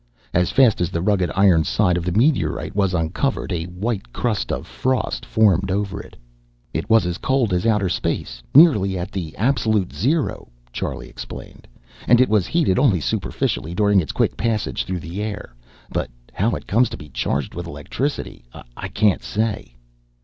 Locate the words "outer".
7.67-7.87